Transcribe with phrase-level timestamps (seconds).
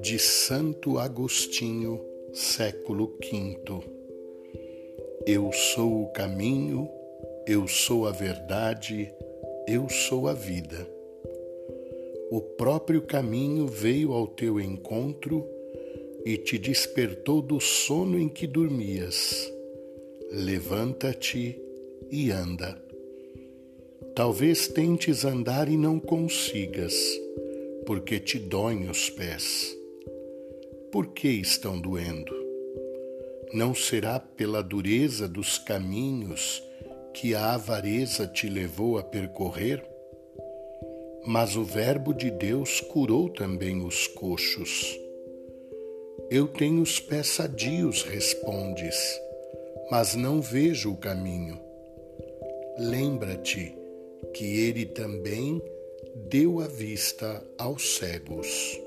[0.00, 3.58] de Santo Agostinho, século V.
[5.26, 6.90] Eu sou o caminho,
[7.46, 9.12] eu sou a verdade,
[9.68, 10.88] eu sou a vida.
[12.30, 15.46] O próprio caminho veio ao teu encontro
[16.24, 19.52] e te despertou do sono em que dormias.
[20.32, 21.60] Levanta-te
[22.10, 22.89] e anda.
[24.14, 26.94] Talvez tentes andar e não consigas,
[27.86, 29.80] porque te doem os pés
[30.90, 32.34] por que estão doendo?
[33.52, 36.62] Não será pela dureza dos caminhos
[37.14, 39.84] que a avareza te levou a percorrer?
[41.24, 44.98] Mas o Verbo de Deus curou também os coxos.
[46.28, 48.96] Eu tenho os pés sadios, respondes,
[49.90, 51.60] mas não vejo o caminho.
[52.78, 53.76] Lembra-te
[54.32, 55.62] que ele também
[56.14, 58.80] deu a vista aos cegos.